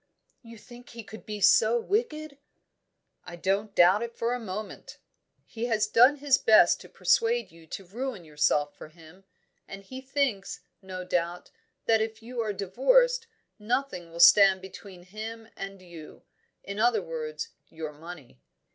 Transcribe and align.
"You 0.41 0.57
think 0.57 0.89
he 0.89 1.03
could 1.03 1.27
be 1.27 1.39
so 1.41 1.79
wicked?" 1.79 2.39
"I 3.23 3.35
don't 3.35 3.75
doubt 3.75 4.01
it 4.01 4.15
for 4.15 4.33
a 4.33 4.39
moment. 4.39 4.97
He 5.45 5.65
has 5.65 5.85
done 5.85 6.15
his 6.15 6.39
best 6.39 6.81
to 6.81 6.89
persuade 6.89 7.51
you 7.51 7.67
to 7.67 7.85
ruin 7.85 8.25
yourself 8.25 8.75
for 8.75 8.87
him, 8.87 9.25
and 9.67 9.83
he 9.83 10.01
thinks, 10.01 10.59
no 10.81 11.03
doubt, 11.05 11.51
that 11.85 12.01
if 12.01 12.23
you 12.23 12.41
are 12.41 12.51
divorced, 12.51 13.27
nothing 13.59 14.09
will 14.09 14.19
stand 14.19 14.59
between 14.59 15.03
him 15.03 15.47
and 15.55 15.83
you 15.83 16.23
in 16.63 16.79
other 16.79 17.03
words, 17.03 17.49
your 17.69 17.93
money." 17.93 18.39